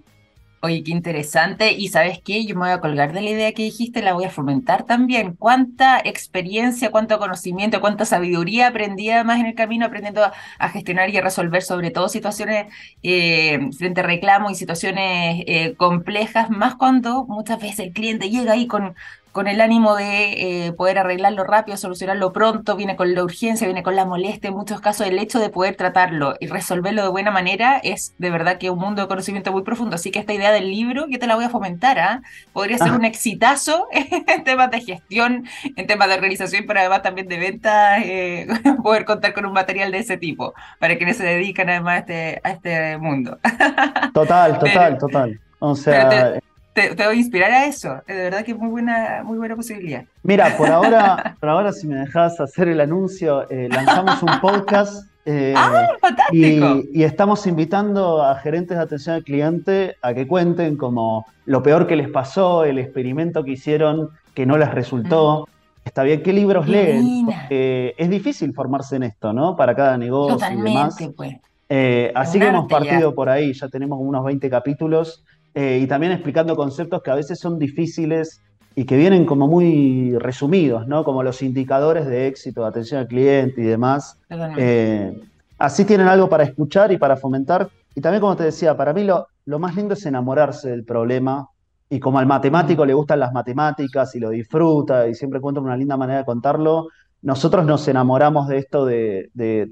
[0.60, 1.72] Oye, qué interesante.
[1.72, 4.24] Y sabes qué, yo me voy a colgar de la idea que dijiste, la voy
[4.24, 5.36] a fomentar también.
[5.36, 11.16] Cuánta experiencia, cuánto conocimiento, cuánta sabiduría aprendí además en el camino, aprendiendo a, gestionar y
[11.16, 12.66] a resolver sobre todo situaciones
[13.02, 18.52] eh, frente a reclamos y situaciones eh, complejas, más cuando muchas veces el cliente llega
[18.52, 18.96] ahí con,
[19.32, 23.82] con el ánimo de eh, poder arreglarlo rápido, solucionarlo pronto, viene con la urgencia, viene
[23.82, 27.30] con la molestia, en muchos casos el hecho de poder tratarlo y resolverlo de buena
[27.30, 30.52] manera es de verdad que un mundo de conocimiento muy profundo, así que esta idea
[30.52, 32.22] del libro yo te la voy a fomentar, ¿ah?
[32.52, 37.28] podría ser un exitazo en temas de gestión, en temas de organización, pero además también
[37.28, 38.46] de venta, eh,
[38.82, 42.40] poder contar con un material de ese tipo, para quienes se dedican además a este,
[42.44, 43.38] a este mundo.
[44.14, 45.40] Total, total, total.
[45.60, 46.47] O sea, te,
[46.96, 48.02] voy a inspirar a eso.
[48.06, 50.04] De verdad que es muy buena, muy buena posibilidad.
[50.22, 55.06] Mira, por ahora, por ahora si me dejas hacer el anuncio, eh, lanzamos un podcast.
[55.24, 56.82] Eh, ¡Ah, fantástico!
[56.92, 61.86] Y, estamos invitando a gerentes de atención al cliente a que cuenten como lo peor
[61.86, 65.48] que les pasó, el experimento que hicieron que no les resultó.
[65.84, 67.28] Está bien, ¿qué libros leen?
[67.50, 69.56] Es difícil formarse en esto, ¿no?
[69.56, 70.98] Para cada negocio Totalmente, y demás.
[71.16, 71.36] Pues.
[71.70, 75.24] Eh, así que hemos partido por ahí, ya tenemos unos 20 capítulos
[75.60, 78.40] eh, y también explicando conceptos que a veces son difíciles
[78.76, 81.02] y que vienen como muy resumidos, ¿no?
[81.02, 84.20] Como los indicadores de éxito, de atención al cliente y demás.
[84.56, 85.20] Eh,
[85.58, 87.70] así tienen algo para escuchar y para fomentar.
[87.96, 91.48] Y también, como te decía, para mí lo, lo más lindo es enamorarse del problema.
[91.90, 95.76] Y como al matemático le gustan las matemáticas y lo disfruta y siempre cuenta una
[95.76, 96.86] linda manera de contarlo,
[97.22, 99.68] nosotros nos enamoramos de esto de, de,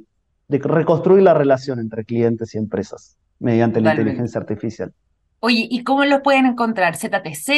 [0.49, 4.93] reconstruir la relación entre clientes y empresas mediante la inteligencia artificial.
[5.41, 6.97] Oye, ¿y cómo los pueden encontrar?
[6.97, 7.49] ¿ZTZ?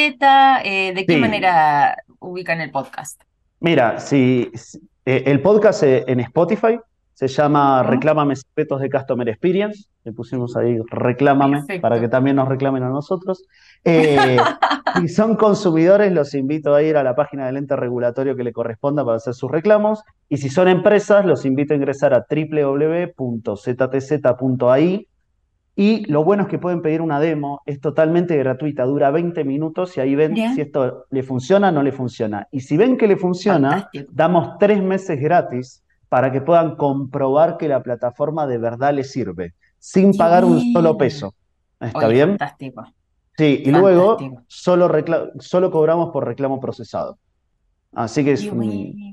[0.63, 3.21] Eh, ¿De qué manera ubican el podcast?
[3.61, 4.51] Mira, si,
[5.05, 6.79] eh, el podcast eh, en Spotify
[7.13, 9.85] se llama Reclámame Secretos de Customer Experience.
[10.03, 13.43] Le pusimos ahí Reclámame para que también nos reclamen a nosotros.
[13.83, 18.53] si son consumidores, los invito a ir a la página del ente regulatorio que le
[18.53, 20.03] corresponda para hacer sus reclamos.
[20.29, 23.17] Y si son empresas, los invito a ingresar a www.ztz.ai
[25.81, 29.95] y lo bueno es que pueden pedir una demo, es totalmente gratuita, dura 20 minutos
[29.95, 32.49] y ahí ven si esto le funciona o no le funciona.
[32.51, 37.69] Y si ven que le funciona, damos tres meses gratis para que puedan comprobar que
[37.69, 41.33] la plataforma de verdad les sirve, sin pagar un solo peso.
[41.79, 42.31] ¿Está bien?
[42.31, 42.83] Fantástico.
[43.37, 44.17] Sí, y luego
[44.49, 44.91] solo,
[45.39, 47.19] solo cobramos por reclamo procesado.
[47.93, 48.51] Así que es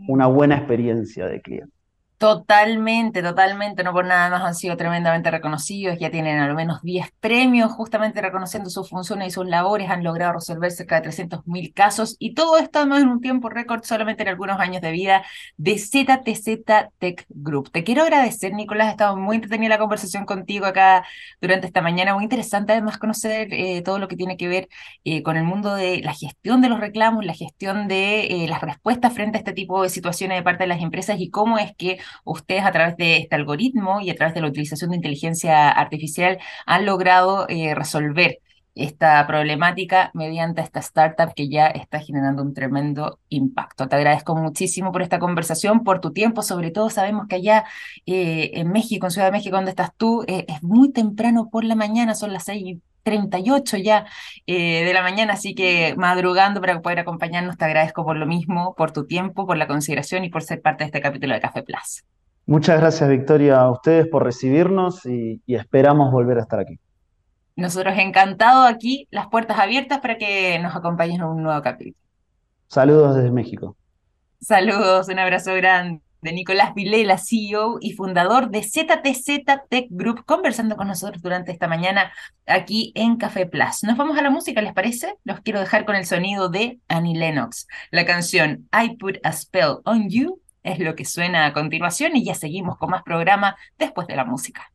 [0.09, 1.76] una buena experiencia de cliente.
[2.19, 7.11] Totalmente, totalmente, no por nada más han sido tremendamente reconocidos, ya tienen al menos 10
[7.21, 12.17] premios justamente reconociendo sus funciones y sus labores, han logrado resolver cerca de 300.000 casos
[12.19, 15.25] y todo esto además en un tiempo récord solamente en algunos años de vida
[15.59, 16.65] de ZTZ
[16.99, 17.71] Tech Group.
[17.71, 21.05] Te quiero agradecer, Nicolás, ha estado muy entretenida la conversación contigo acá
[21.43, 24.69] durante esta mañana, muy interesante además conocer eh, todo lo que tiene que ver
[25.05, 28.63] eh, con el mundo de la gestión de los reclamos, la gestión de eh, las
[28.63, 31.77] respuestas frente a este tipo de situaciones de parte de las empresas y cómo es
[31.77, 35.71] que ustedes a través de este algoritmo y a través de la utilización de inteligencia
[35.71, 38.41] artificial han logrado eh, resolver
[38.77, 43.89] esta problemática mediante esta startup que ya está generando un tremendo impacto.
[43.89, 47.65] Te agradezco muchísimo por esta conversación, por tu tiempo, sobre todo sabemos que allá
[48.07, 51.65] eh, en México, en Ciudad de México, donde estás tú, eh, es muy temprano por
[51.65, 54.07] la mañana, son las 6.38 ya
[54.47, 58.93] de la mañana, así que madrugando para poder acompañarnos, te agradezco por lo mismo, por
[58.93, 62.05] tu tiempo, por la consideración y por ser parte de este capítulo de Café Plus.
[62.49, 66.79] Muchas gracias, Victoria, a ustedes por recibirnos y, esperamos volver a estar aquí.
[67.57, 71.97] Nosotros encantados aquí, las puertas abiertas para que nos acompañen en un nuevo capítulo.
[72.69, 73.77] Saludos desde México.
[74.41, 76.03] Saludos, un abrazo grande.
[76.23, 81.69] De Nicolás Vilela, CEO y fundador de ZTZ Tech Group, conversando con nosotros durante esta
[81.69, 82.11] mañana
[82.47, 83.85] aquí en Café Plus.
[83.85, 85.15] Nos vamos a la música, ¿les parece?
[85.25, 89.77] Los quiero dejar con el sonido de Annie Lennox, la canción I Put a Spell
[89.85, 94.09] on You es lo que suena a continuación y ya seguimos con más programa después
[94.09, 94.73] de la música.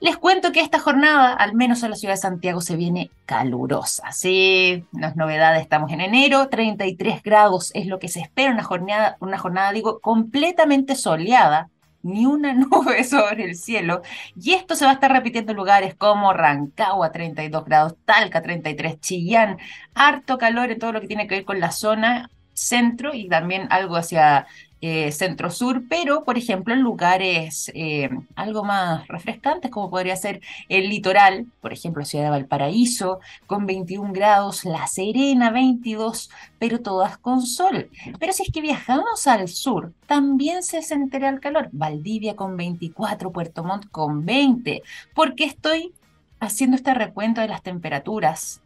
[0.00, 4.12] Les cuento que esta jornada, al menos en la ciudad de Santiago, se viene calurosa.
[4.12, 8.64] Sí, no es novedad, estamos en enero, 33 grados es lo que se espera, una
[8.64, 11.70] jornada, una jornada digo, completamente soleada,
[12.02, 14.02] ni una nube sobre el cielo.
[14.40, 19.00] Y esto se va a estar repitiendo en lugares como Rancagua, 32 grados, Talca, 33,
[19.00, 19.58] Chillán,
[19.94, 23.68] harto calor en todo lo que tiene que ver con la zona centro y también
[23.70, 24.46] algo hacia
[24.82, 30.90] eh, centro-sur, pero por ejemplo en lugares eh, algo más refrescantes como podría ser el
[30.90, 37.42] litoral, por ejemplo Ciudad de Valparaíso con 21 grados, La Serena 22, pero todas con
[37.42, 37.90] sol.
[38.18, 41.68] Pero si es que viajamos al sur, también se sentirá el calor.
[41.72, 44.82] Valdivia con 24, Puerto Montt con 20,
[45.14, 45.92] porque estoy
[46.38, 48.60] haciendo este recuento de las temperaturas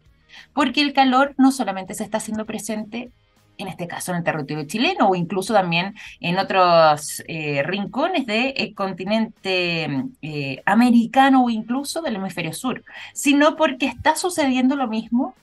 [0.53, 3.11] porque el calor no solamente se está haciendo presente
[3.61, 8.75] en este caso en el territorio chileno o incluso también en otros eh, rincones del
[8.75, 15.35] continente eh, americano o incluso del hemisferio sur, sino porque está sucediendo lo mismo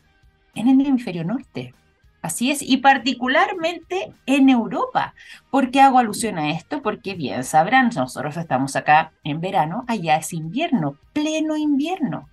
[0.55, 1.73] en el hemisferio norte.
[2.21, 5.13] Así es, y particularmente en Europa.
[5.51, 6.81] ¿Por qué hago alusión a esto?
[6.81, 12.27] Porque bien sabrán, nosotros estamos acá en verano, allá es invierno, pleno invierno.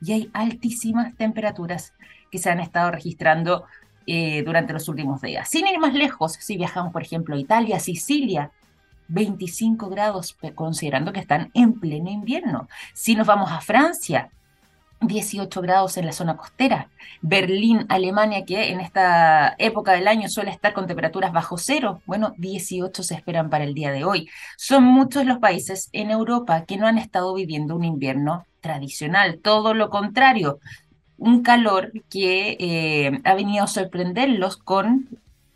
[0.00, 1.92] Y hay altísimas temperaturas
[2.30, 3.64] que se han estado registrando
[4.06, 5.48] eh, durante los últimos días.
[5.48, 8.50] Sin ir más lejos, si viajamos, por ejemplo, a Italia, Sicilia,
[9.08, 12.68] 25 grados, considerando que están en pleno invierno.
[12.94, 14.30] Si nos vamos a Francia,
[15.00, 16.88] 18 grados en la zona costera.
[17.20, 22.34] Berlín, Alemania, que en esta época del año suele estar con temperaturas bajo cero, bueno,
[22.38, 24.28] 18 se esperan para el día de hoy.
[24.56, 29.74] Son muchos los países en Europa que no han estado viviendo un invierno tradicional, todo
[29.74, 30.58] lo contrario
[31.18, 35.08] un calor que eh, ha venido a sorprenderlos con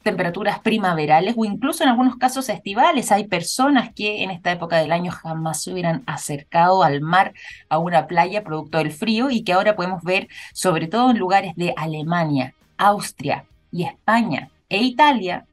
[0.03, 3.13] temperaturas primaverales o incluso en algunos casos estivales.
[3.13, 7.35] Hay personas que en esta época del año jamás se hubieran acercado al mar,
[7.69, 11.55] a una playa producto del frío y que ahora podemos ver sobre todo en lugares
[11.57, 15.45] de Alemania, Austria y España e Italia,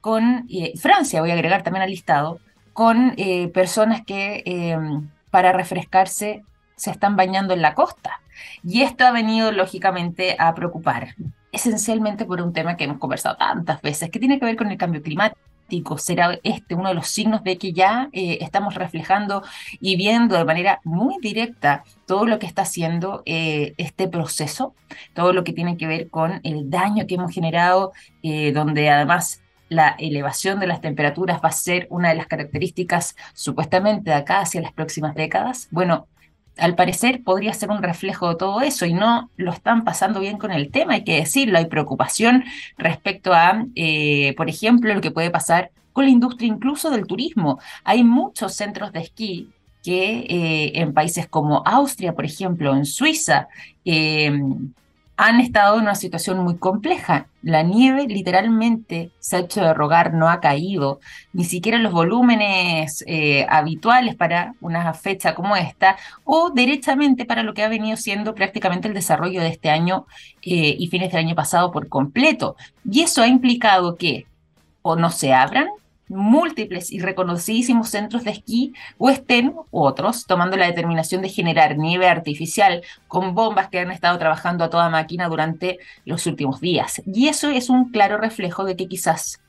[0.00, 2.38] con eh, Francia, voy a agregar también al listado,
[2.72, 4.78] con eh, personas que
[5.30, 6.44] para refrescarse
[6.76, 8.20] se están bañando en la costa.
[8.62, 11.14] Y esto ha venido lógicamente a preocupar,
[11.52, 14.76] esencialmente por un tema que hemos conversado tantas veces, que tiene que ver con el
[14.76, 15.98] cambio climático.
[15.98, 19.42] Será este uno de los signos de que ya eh, estamos reflejando
[19.80, 24.74] y viendo de manera muy directa todo lo que está haciendo eh, este proceso,
[25.12, 29.42] todo lo que tiene que ver con el daño que hemos generado, eh, donde además
[29.68, 34.40] la elevación de las temperaturas va a ser una de las características supuestamente de acá
[34.40, 35.68] hacia las próximas décadas.
[35.70, 36.06] Bueno,
[36.58, 40.38] al parecer podría ser un reflejo de todo eso y no lo están pasando bien
[40.38, 42.44] con el tema, hay que decirlo, hay preocupación
[42.78, 47.58] respecto a, eh, por ejemplo, lo que puede pasar con la industria incluso del turismo.
[47.84, 49.50] Hay muchos centros de esquí
[49.82, 53.48] que eh, en países como Austria, por ejemplo, en Suiza,
[53.84, 54.32] eh,
[55.16, 57.28] han estado en una situación muy compleja.
[57.42, 61.00] La nieve literalmente se ha hecho de rogar, no ha caído,
[61.32, 67.54] ni siquiera los volúmenes eh, habituales para una fecha como esta, o derechamente para lo
[67.54, 70.06] que ha venido siendo prácticamente el desarrollo de este año
[70.42, 72.56] eh, y fines del año pasado por completo.
[72.84, 74.26] Y eso ha implicado que
[74.82, 75.68] o no se abran
[76.08, 82.08] múltiples y reconocidísimos centros de esquí o estén otros tomando la determinación de generar nieve
[82.08, 87.02] artificial con bombas que han estado trabajando a toda máquina durante los últimos días.
[87.06, 89.40] Y eso es un claro reflejo de que quizás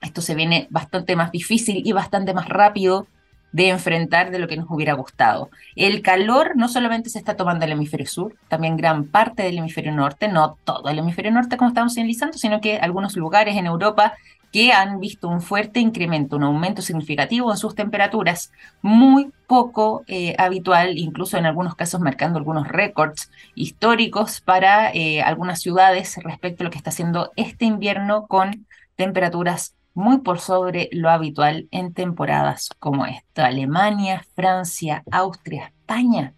[0.00, 3.06] esto se viene bastante más difícil y bastante más rápido
[3.52, 5.50] de enfrentar de lo que nos hubiera gustado.
[5.76, 9.92] El calor no solamente se está tomando el hemisferio sur, también gran parte del hemisferio
[9.92, 14.14] norte, no todo el hemisferio norte como estamos señalizando, sino que algunos lugares en Europa
[14.52, 20.34] que han visto un fuerte incremento, un aumento significativo en sus temperaturas, muy poco eh,
[20.38, 26.64] habitual, incluso en algunos casos marcando algunos récords históricos para eh, algunas ciudades respecto a
[26.64, 32.68] lo que está haciendo este invierno con temperaturas muy por sobre lo habitual en temporadas
[32.78, 33.46] como esta.
[33.46, 36.34] Alemania, Francia, Austria, España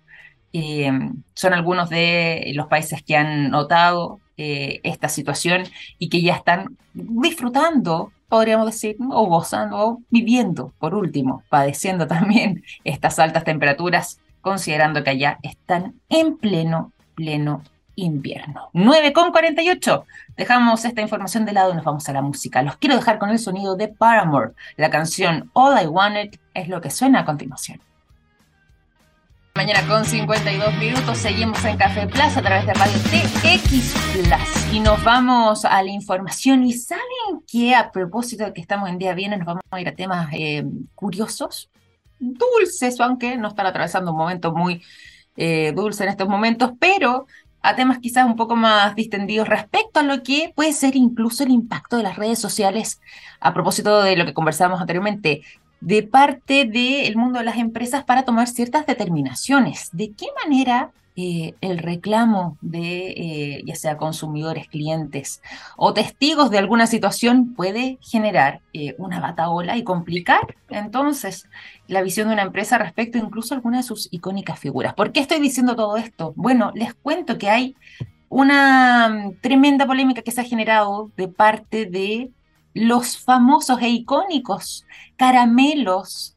[0.52, 0.90] eh,
[1.34, 5.64] son algunos de los países que han notado eh, esta situación
[5.98, 12.64] y que ya están disfrutando podríamos decir, o gozando, o viviendo, por último, padeciendo también
[12.82, 17.62] estas altas temperaturas, considerando que allá están en pleno, pleno
[17.94, 18.70] invierno.
[18.72, 20.04] 9 con 48.
[20.36, 22.60] Dejamos esta información de lado y nos vamos a la música.
[22.62, 24.50] Los quiero dejar con el sonido de Paramore.
[24.76, 27.80] La canción All I Wanted es lo que suena a continuación.
[29.56, 34.74] Mañana con 52 minutos seguimos en Café Plaza a través de Radio TX Plus.
[34.74, 37.04] Y nos vamos a la información y saben
[37.46, 40.28] que a propósito de que estamos en día viernes nos vamos a ir a temas
[40.32, 40.64] eh,
[40.96, 41.70] curiosos,
[42.18, 44.82] dulces, aunque no están atravesando un momento muy
[45.36, 47.28] eh, dulce en estos momentos, pero
[47.62, 51.50] a temas quizás un poco más distendidos respecto a lo que puede ser incluso el
[51.50, 53.00] impacto de las redes sociales
[53.38, 55.42] a propósito de lo que conversábamos anteriormente,
[55.84, 59.90] de parte del mundo de las empresas para tomar ciertas determinaciones.
[59.92, 65.42] ¿De qué manera eh, el reclamo de eh, ya sea consumidores, clientes
[65.76, 71.48] o testigos de alguna situación puede generar eh, una bataola y complicar entonces
[71.86, 74.94] la visión de una empresa respecto incluso a alguna de sus icónicas figuras?
[74.94, 76.32] ¿Por qué estoy diciendo todo esto?
[76.34, 77.76] Bueno, les cuento que hay
[78.30, 82.30] una mm, tremenda polémica que se ha generado de parte de
[82.74, 84.84] los famosos e icónicos
[85.16, 86.36] caramelos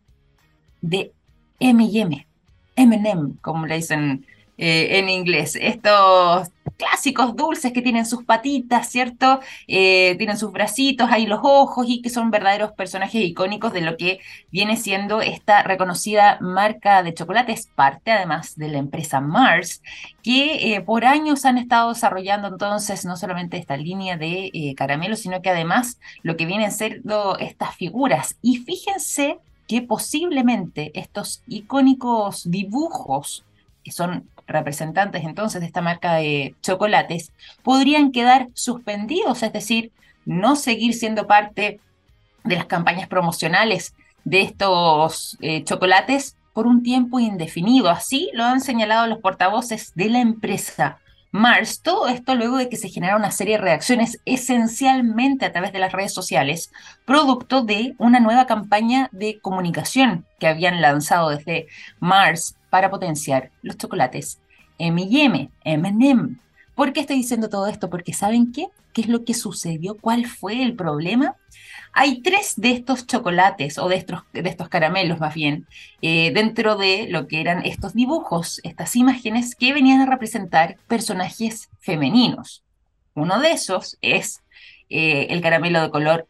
[0.81, 1.11] de
[1.59, 2.27] M&M,
[2.75, 4.25] M&M, como le dicen
[4.57, 5.57] eh, en inglés.
[5.59, 9.39] Estos clásicos dulces que tienen sus patitas, ¿cierto?
[9.67, 13.97] Eh, tienen sus bracitos, ahí los ojos y que son verdaderos personajes icónicos de lo
[13.97, 14.19] que
[14.51, 19.82] viene siendo esta reconocida marca de chocolates, parte además de la empresa Mars,
[20.23, 25.19] que eh, por años han estado desarrollando entonces no solamente esta línea de eh, caramelos,
[25.19, 28.38] sino que además lo que vienen siendo estas figuras.
[28.41, 33.43] Y fíjense que posiblemente estos icónicos dibujos
[33.84, 37.32] que son representantes entonces de esta marca de chocolates,
[37.64, 39.91] podrían quedar suspendidos, es decir,
[40.26, 41.80] no seguir siendo parte
[42.43, 43.93] de las campañas promocionales
[44.24, 47.89] de estos eh, chocolates por un tiempo indefinido.
[47.89, 51.00] Así lo han señalado los portavoces de la empresa
[51.32, 51.82] Mars.
[51.82, 55.80] Todo esto luego de que se generaron una serie de reacciones esencialmente a través de
[55.80, 56.71] las redes sociales,
[57.05, 61.67] producto de una nueva campaña de comunicación que habían lanzado desde
[61.99, 64.39] Mars para potenciar los chocolates
[64.80, 66.36] M&M, M&M.
[66.78, 67.89] ¿Por qué estoy diciendo todo esto?
[67.89, 68.67] Porque ¿saben qué?
[68.93, 69.97] ¿Qué es lo que sucedió?
[69.97, 71.36] ¿Cuál fue el problema?
[71.91, 75.65] Hay tres de estos chocolates, o de estos, de estos caramelos más bien,
[76.03, 81.71] eh, dentro de lo que eran estos dibujos, estas imágenes que venían a representar personajes
[81.80, 82.63] femeninos.
[83.15, 84.43] Uno de esos es
[84.91, 86.28] eh, el caramelo de color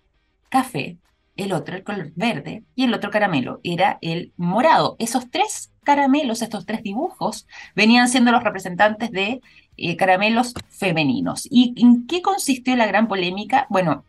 [0.47, 0.95] café,
[1.35, 4.95] el otro el color verde y el otro caramelo era el morado.
[4.97, 9.41] Esos tres caramelos, estos tres dibujos, venían siendo los representantes de
[9.77, 11.47] eh, caramelos femeninos.
[11.49, 13.67] ¿Y en qué consistió la gran polémica?
[13.69, 14.03] Bueno,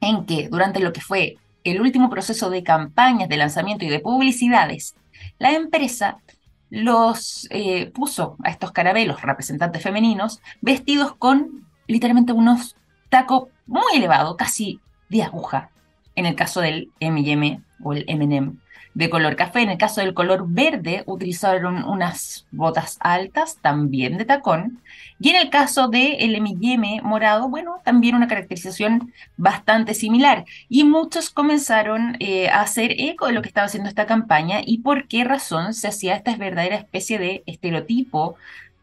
[0.00, 4.00] en que durante lo que fue el último proceso de campañas de lanzamiento y de
[4.00, 4.94] publicidades,
[5.38, 6.18] la empresa
[6.70, 12.76] los eh, puso a estos caramelos representantes femeninos vestidos con literalmente unos
[13.08, 15.70] tacos muy elevados, casi de aguja,
[16.14, 18.52] en el caso del M&M o el M&M
[18.94, 19.62] de color café.
[19.62, 24.80] En el caso del color verde, utilizaron unas botas altas, también de tacón.
[25.18, 30.44] Y en el caso del M&M morado, bueno, también una caracterización bastante similar.
[30.68, 34.78] Y muchos comenzaron eh, a hacer eco de lo que estaba haciendo esta campaña y
[34.78, 38.36] por qué razón se hacía esta verdadera especie de estereotipo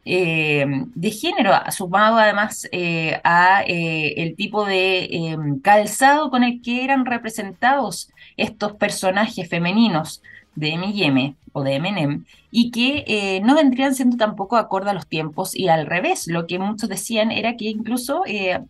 [0.09, 6.85] eh, de género, sumado además eh, a eh, el tipo de calzado con el que
[6.85, 10.21] eran representados estos personajes femeninos
[10.55, 15.53] de M&M o de M&M y que no vendrían siendo tampoco acorde a los tiempos
[15.53, 18.23] y al revés, lo que muchos decían era que incluso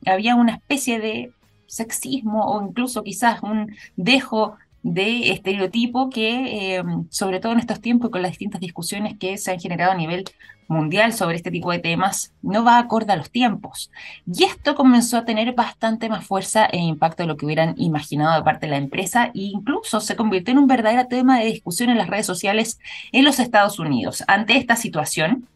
[0.07, 1.31] había una especie de
[1.67, 8.21] sexismo o incluso quizás un dejo de estereotipo que, sobre todo en estos tiempos, con
[8.21, 10.25] las distintas discusiones que se han generado a nivel
[10.67, 13.91] mundial sobre este tipo de temas no va acorde a los tiempos.
[14.25, 18.35] Y esto comenzó a tener bastante más fuerza e impacto de lo que hubieran imaginado
[18.35, 21.89] de parte de la empresa e incluso se convirtió en un verdadero tema de discusión
[21.89, 22.79] en las redes sociales
[23.11, 24.23] en los Estados Unidos.
[24.27, 25.47] Ante esta situación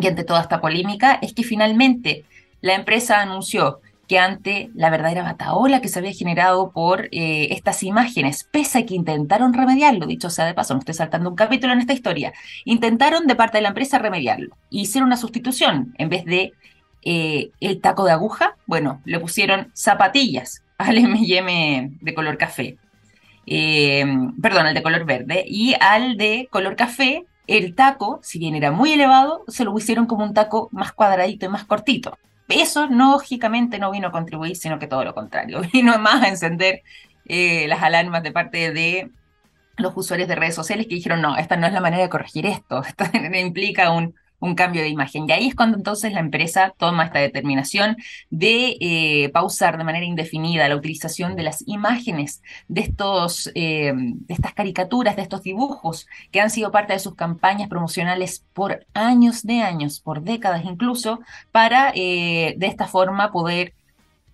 [0.00, 2.24] y ante toda esta polémica es que finalmente
[2.60, 7.82] la empresa anunció que ante la verdadera bataola que se había generado por eh, estas
[7.82, 11.74] imágenes, pese a que intentaron remediarlo, dicho sea de paso, no estoy saltando un capítulo
[11.74, 12.32] en esta historia,
[12.64, 14.56] intentaron de parte de la empresa remediarlo.
[14.70, 16.54] Hicieron una sustitución, en vez de
[17.02, 22.78] eh, el taco de aguja, bueno, le pusieron zapatillas al M&M de color café,
[23.46, 24.06] eh,
[24.40, 28.70] perdón, al de color verde, y al de color café, el taco, si bien era
[28.70, 32.16] muy elevado, se lo hicieron como un taco más cuadradito y más cortito.
[32.48, 36.82] Eso, lógicamente, no vino a contribuir, sino que todo lo contrario, vino más a encender
[37.26, 39.10] eh, las alarmas de parte de
[39.76, 42.46] los usuarios de redes sociales que dijeron, no, esta no es la manera de corregir
[42.46, 45.28] esto, esto implica un, un cambio de imagen.
[45.28, 47.96] Y ahí es cuando entonces la empresa toma esta determinación
[48.30, 54.34] de eh, pausar de manera indefinida la utilización de las imágenes de, estos, eh, de
[54.34, 59.42] estas caricaturas, de estos dibujos que han sido parte de sus campañas promocionales por años
[59.44, 61.20] de años, por décadas incluso,
[61.52, 63.74] para eh, de esta forma poder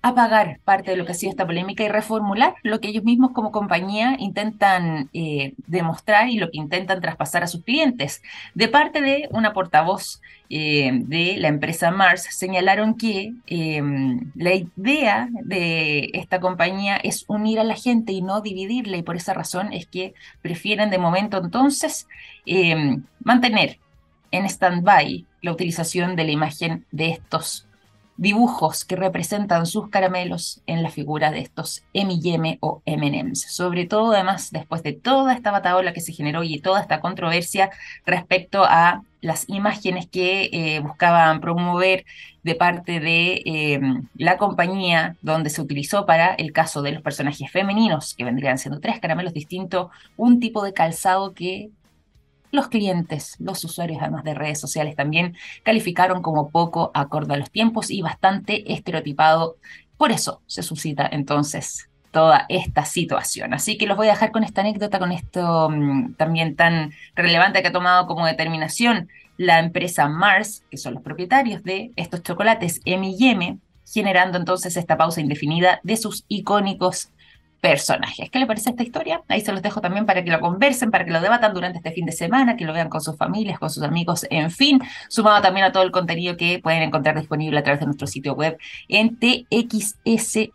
[0.05, 3.33] apagar parte de lo que ha sido esta polémica y reformular lo que ellos mismos
[3.33, 8.23] como compañía intentan eh, demostrar y lo que intentan traspasar a sus clientes.
[8.55, 15.31] De parte de una portavoz eh, de la empresa Mars, señalaron que em, la idea
[15.43, 19.73] de esta compañía es unir a la gente y no dividirla y por esa razón
[19.73, 22.07] es que prefieren de momento entonces
[22.45, 23.79] em, mantener
[24.33, 27.67] en stand-by la utilización de la imagen de estos
[28.17, 33.43] dibujos que representan sus caramelos en la figura de estos M&M o M&M's.
[33.49, 37.71] Sobre todo, además, después de toda esta bataola que se generó y toda esta controversia
[38.07, 42.05] respecto a las imágenes que eh, buscaban promover
[42.43, 43.81] de parte de eh,
[44.17, 48.81] la compañía donde se utilizó para el caso de los personajes femeninos, que vendrían siendo
[48.81, 51.71] tres caramelos distintos, un tipo de calzado que
[52.55, 57.51] los clientes, los usuarios además de redes sociales también calificaron como poco acorde a los
[57.51, 59.57] tiempos y bastante estereotipado.
[59.97, 63.55] Por eso se suscita entonces toda esta situación.
[63.55, 67.61] Así que los voy a dejar con esta anécdota, con esto mm, también tan relevante
[67.61, 72.81] que ha tomado como determinación la empresa Mars, que son los propietarios de estos chocolates
[72.85, 77.11] M&M, generando entonces esta pausa indefinida de sus icónicos
[77.65, 78.29] personajes.
[78.29, 79.23] ¿Qué le parece esta historia?
[79.27, 81.93] Ahí se los dejo también para que lo conversen, para que lo debatan durante este
[81.93, 85.41] fin de semana, que lo vean con sus familias, con sus amigos, en fin, sumado
[85.41, 88.59] también a todo el contenido que pueden encontrar disponible a través de nuestro sitio web
[88.87, 90.53] en txsplus.com.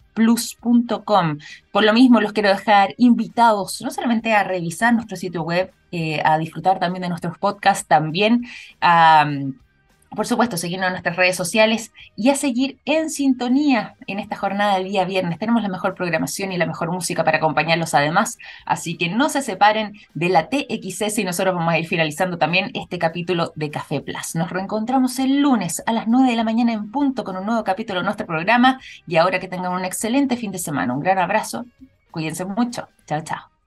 [1.72, 6.22] Por lo mismo, los quiero dejar invitados no solamente a revisar nuestro sitio web, eh,
[6.24, 8.46] a disfrutar también de nuestros podcasts, también
[8.82, 9.26] a
[10.16, 14.76] por supuesto, seguirnos en nuestras redes sociales y a seguir en sintonía en esta jornada
[14.76, 15.38] del día viernes.
[15.38, 19.42] Tenemos la mejor programación y la mejor música para acompañarlos además, así que no se
[19.42, 24.02] separen de la TXS y nosotros vamos a ir finalizando también este capítulo de Café
[24.02, 24.36] Plus.
[24.36, 27.64] Nos reencontramos el lunes a las 9 de la mañana en punto con un nuevo
[27.64, 30.94] capítulo de nuestro programa y ahora que tengan un excelente fin de semana.
[30.94, 31.66] Un gran abrazo,
[32.12, 32.88] cuídense mucho.
[33.06, 33.59] Chao, chao.